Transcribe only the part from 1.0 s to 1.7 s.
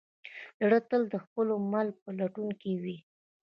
د خپل